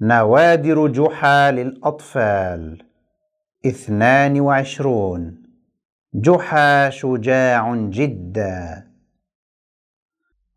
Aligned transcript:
نوادر 0.00 0.86
جحا 0.86 1.50
للأطفال. 1.50 2.82
اثنان 3.66 4.40
وعشرون. 4.40 5.42
جحا 6.14 6.90
شجاع 6.90 7.74
جدا. 7.76 8.86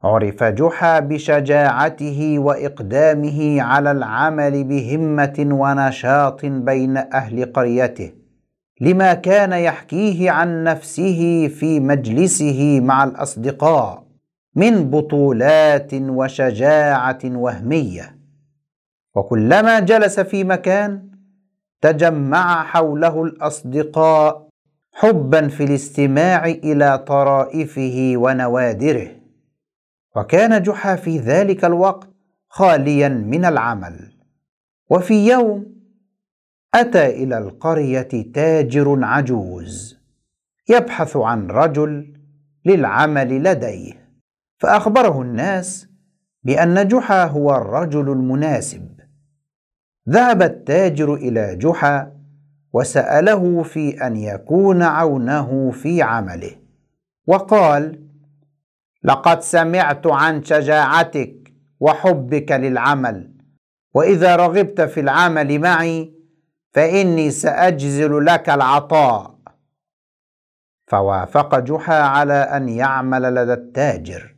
عرف 0.04 0.44
جحا 0.44 1.00
بشجاعته 1.00 2.40
وإقدامه 2.40 3.62
على 3.62 3.92
العمل 3.92 4.64
بهمة 4.64 5.48
ونشاط 5.52 6.46
بين 6.46 6.98
أهل 6.98 7.54
قريته 7.54 8.12
لما 8.82 9.14
كان 9.14 9.52
يحكيه 9.52 10.32
عن 10.32 10.64
نفسه 10.64 11.48
في 11.48 11.80
مجلسه 11.80 12.80
مع 12.80 13.04
الأصدقاء 13.04 14.04
من 14.56 14.90
بطولات 14.90 15.94
وشجاعة 15.94 17.20
وهمية. 17.26 18.19
وكلما 19.16 19.80
جلس 19.80 20.20
في 20.20 20.44
مكان 20.44 21.10
تجمع 21.82 22.64
حوله 22.64 23.24
الأصدقاء 23.24 24.50
حبا 24.94 25.48
في 25.48 25.64
الاستماع 25.64 26.46
إلى 26.46 26.98
طرائفه 26.98 28.14
ونوادره. 28.16 29.12
وكان 30.16 30.62
جحا 30.62 30.96
في 30.96 31.20
ذلك 31.20 31.66
الوقت 31.66 32.10
خاليا 32.50 33.10
من 33.10 33.46
العمل. 33.46 34.14
وفي 34.90 35.28
يوم 35.28 35.80
أتى 36.76 37.24
إلى 37.24 37.38
القرية 37.38 38.32
تاجر 38.34 39.04
عجوز 39.04 40.00
يبحث 40.70 41.18
عن 41.18 41.48
رجل 41.48 42.14
للعمل 42.66 43.44
لديه 43.44 44.10
فأخبره 44.58 45.22
الناس 45.22 45.88
بأن 46.44 46.88
جحا 46.88 47.26
هو 47.26 47.56
الرجل 47.56 48.12
المناسب. 48.12 48.99
ذهب 50.10 50.42
التاجر 50.42 51.14
إلى 51.14 51.56
جحا 51.56 52.12
وسأله 52.74 53.64
في 53.64 54.08
أن 54.08 54.16
يكون 54.16 54.82
عونه 54.82 55.72
في 55.72 56.02
عمله. 56.02 56.56
وقال 57.28 58.10
لقد 59.04 59.42
سمعت 59.42 60.08
عن 60.08 60.44
شجاعتك 60.44 61.54
وحبك 61.80 62.52
للعمل 62.52 63.32
وإذا 63.94 64.36
رغبت 64.36 64.82
في 64.82 65.00
العمل 65.00 65.60
معي 65.60 66.14
فإني 66.74 67.32
سأجزل 67.32 68.26
لك 68.26 68.50
العطاء. 68.50 69.40
فوافق 70.88 71.60
جحا 71.60 72.02
على 72.02 72.34
أن 72.34 72.70
يعمل 72.70 73.36
لدى 73.36 73.54
التاجر. 73.54 74.36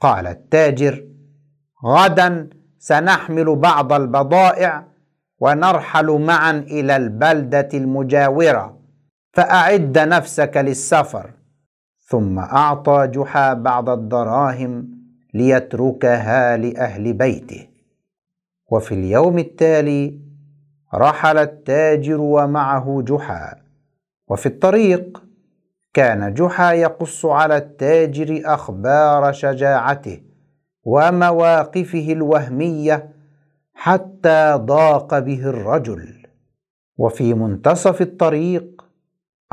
قال 0.00 0.26
التاجر 0.26 1.06
غدا 1.84 2.50
سنحمل 2.82 3.56
بعض 3.56 3.92
البضائع 3.92 4.84
ونرحل 5.40 6.06
معا 6.06 6.50
إلى 6.50 6.96
البلدة 6.96 7.68
المجاورة. 7.74 8.78
فأعد 9.32 9.98
نفسك 9.98 10.56
للسفر. 10.56 11.30
ثم 12.00 12.38
أعطى 12.38 13.06
جحا 13.06 13.54
بعض 13.54 13.88
الدراهم 13.88 14.88
ليتركها 15.34 16.56
لأهل 16.56 17.12
بيته. 17.12 17.68
وفي 18.70 18.94
اليوم 18.94 19.38
التالي 19.38 20.20
رحل 20.94 21.38
التاجر 21.38 22.20
ومعه 22.20 23.02
جحا. 23.06 23.54
وفي 24.28 24.46
الطريق 24.46 25.22
كان 25.94 26.34
جحا 26.34 26.72
يقص 26.72 27.26
على 27.26 27.56
التاجر 27.56 28.42
أخبار 28.44 29.32
شجاعته. 29.32 30.31
ومواقفه 30.84 32.12
الوهمية 32.12 33.08
حتى 33.74 34.52
ضاق 34.54 35.18
به 35.18 35.48
الرجل. 35.48 36.26
وفي 36.98 37.34
منتصف 37.34 38.00
الطريق 38.02 38.84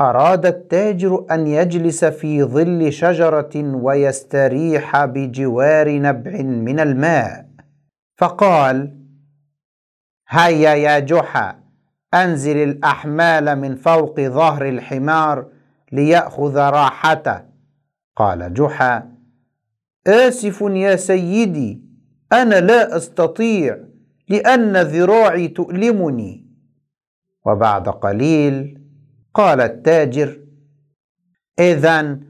أراد 0.00 0.46
التاجر 0.46 1.26
أن 1.30 1.46
يجلس 1.46 2.04
في 2.04 2.44
ظل 2.44 2.92
شجرة 2.92 3.50
ويستريح 3.56 5.04
بجوار 5.04 5.98
نبع 5.98 6.42
من 6.42 6.80
الماء. 6.80 7.46
فقال 8.18 8.96
هيا 10.28 10.74
يا 10.74 10.98
جحا 10.98 11.60
أنزل 12.14 12.56
الأحمال 12.56 13.56
من 13.56 13.76
فوق 13.76 14.20
ظهر 14.20 14.68
الحمار 14.68 15.46
ليأخذ 15.92 16.56
راحته. 16.56 17.40
قال 18.16 18.54
جحا 18.54 19.19
آسف 20.06 20.60
يا 20.60 20.96
سيدي 20.96 21.82
أنا 22.32 22.60
لا 22.60 22.96
أستطيع 22.96 23.78
لأن 24.28 24.76
ذراعي 24.76 25.48
تؤلمني. 25.48 26.46
وبعد 27.46 27.88
قليل 27.88 28.80
قال 29.34 29.60
التاجر 29.60 30.40
اذا 31.58 32.20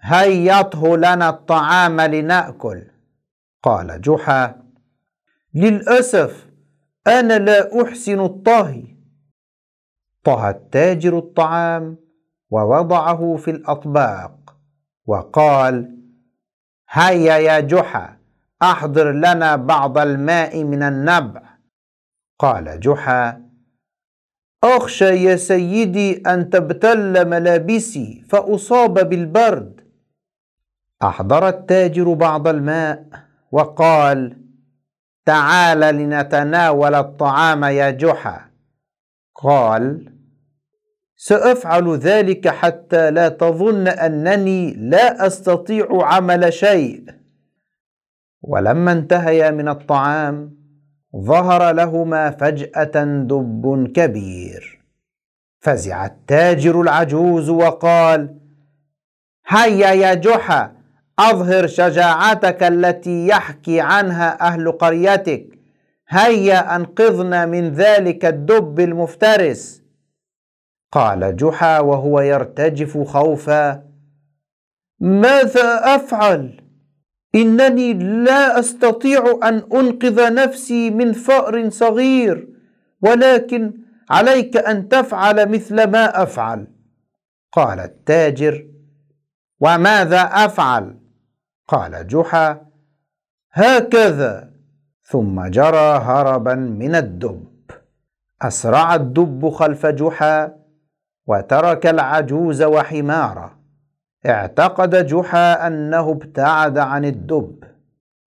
هيطه 0.00 0.96
لنا 0.96 1.28
الطعام 1.28 2.00
لنأكل. 2.00 2.84
قال 3.62 4.00
جحا 4.00 4.62
للأسف 5.54 6.48
أنا 7.06 7.38
لا 7.38 7.82
أحسن 7.82 8.20
الطهي. 8.20 8.84
طهى 10.24 10.50
التاجر 10.50 11.18
الطعام 11.18 11.96
ووضعه 12.50 13.36
في 13.36 13.50
الأطباق 13.50 14.56
وقال 15.06 15.97
هيا 16.90 17.36
يا 17.36 17.60
جحا 17.60 18.18
أحضر 18.62 19.12
لنا 19.12 19.56
بعض 19.56 19.98
الماء 19.98 20.64
من 20.64 20.82
النبع. 20.82 21.42
قال 22.38 22.80
جحا 22.80 23.42
أخشى 24.64 25.24
يا 25.24 25.36
سيدي 25.36 26.16
أن 26.16 26.50
تبتل 26.50 27.28
ملابسي 27.28 28.24
فأصاب 28.28 29.08
بالبرد. 29.08 29.80
أحضر 31.02 31.48
التاجر 31.48 32.12
بعض 32.12 32.48
الماء 32.48 33.04
وقال 33.52 34.36
تعال 35.26 35.80
لنتناول 35.80 36.94
الطعام 36.94 37.64
يا 37.64 37.90
جحا. 37.90 38.50
قال 39.34 40.17
سأفعل 41.20 41.96
ذلك 41.96 42.48
حتى 42.48 43.10
لا 43.10 43.28
تظن 43.28 43.88
أنني 43.88 44.74
لا 44.74 45.26
أستطيع 45.26 45.88
عمل 45.90 46.52
شيء. 46.52 47.04
ولما 48.42 48.92
انتهيا 48.92 49.50
من 49.50 49.68
الطعام 49.68 50.58
ظهر 51.16 51.72
لهما 51.72 52.30
فجأة 52.30 53.04
دب 53.04 53.92
كبير. 53.94 54.84
فزع 55.60 56.06
التاجر 56.06 56.80
العجوز 56.80 57.48
وقال 57.48 58.38
هيا 59.48 59.90
يا 59.90 60.14
جحا 60.14 60.72
أظهر 61.18 61.66
شجاعتك 61.66 62.62
التي 62.62 63.26
يحكي 63.26 63.80
عنها 63.80 64.40
أهل 64.40 64.72
قريتك. 64.72 65.46
هيا 66.08 66.76
أنقذنا 66.76 67.46
من 67.46 67.68
ذلك 67.68 68.24
الدب 68.24 68.80
المفترس. 68.80 69.87
قال 70.92 71.36
جحا 71.36 71.80
وهو 71.80 72.20
يرتجف 72.20 72.98
خوفا 72.98 73.82
ماذا 75.00 75.94
أفعل؟ 75.94 76.60
إنني 77.34 77.92
لا 78.24 78.58
أستطيع 78.58 79.38
أن 79.42 79.62
أنقذ 79.74 80.34
نفسي 80.34 80.90
من 80.90 81.12
فأر 81.12 81.70
صغير 81.70 82.48
ولكن 83.02 83.72
عليك 84.10 84.56
أن 84.56 84.88
تفعل 84.88 85.48
مثل 85.48 85.90
ما 85.90 86.22
أفعل. 86.22 86.66
قال 87.52 87.80
التاجر 87.80 88.66
وماذا 89.60 90.20
أفعل؟ 90.20 90.98
قال 91.68 92.06
جحا 92.06 92.66
هكذا. 93.52 94.50
ثم 95.02 95.46
جرى 95.46 95.98
هربا 95.98 96.54
من 96.54 96.94
الدب. 96.94 97.48
أسرع 98.42 98.94
الدب 98.94 99.48
خلف 99.48 99.86
جحا 99.86 100.58
وترك 101.28 101.86
العجوز 101.86 102.62
وحماره 102.62 103.58
اعتقد 104.26 105.06
جحا 105.06 105.66
أنه 105.66 106.10
ابتعد 106.10 106.78
عن 106.78 107.04
الدب. 107.04 107.64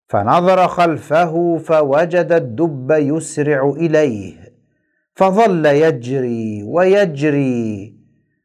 فنظر 0.08 0.68
خلفه 0.68 1.58
فوجد 1.58 2.32
الدب 2.32 2.90
يسرع 2.90 3.70
إليه. 3.76 4.34
فظل 5.14 5.66
يجري 5.66 6.62
ويجري. 6.62 7.98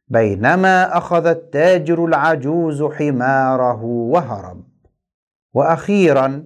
بينما 0.08 0.98
أخذ 0.98 1.26
التاجر 1.26 2.04
العجوز 2.04 2.82
حماره 2.82 3.84
وهرب. 3.84 4.64
وأخيرا 5.54 6.44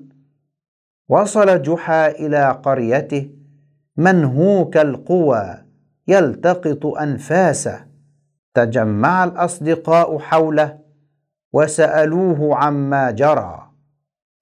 وصل 1.09 1.63
جحا 1.63 2.09
إلى 2.09 2.61
قريته 2.63 3.31
منهوك 3.97 4.77
القوى 4.77 5.55
يلتقط 6.09 6.87
أنفاسه. 6.87 7.88
تجمع 8.59 9.25
الأصدقاء 9.25 10.19
حوله 10.19 10.79
وسألوه 11.53 12.57
عما 12.57 13.11
جرى. 13.11 13.71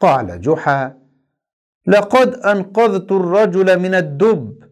قال 0.00 0.40
جحا 0.40 0.98
لقد 1.86 2.34
أنقذت 2.34 3.12
الرجل 3.12 3.78
من 3.78 3.94
الدب 3.94 4.62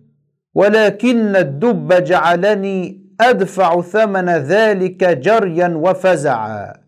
ولكن 0.54 1.36
الدب 1.36 2.04
جعلني 2.04 3.04
أدفع 3.20 3.80
ثمن 3.80 4.28
ذلك 4.28 5.04
جريا 5.04 5.68
وفزعا. 5.68 6.83